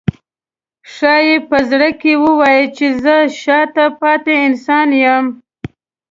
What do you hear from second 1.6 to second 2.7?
زړه کې ووایي